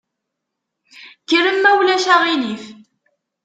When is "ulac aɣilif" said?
1.79-2.63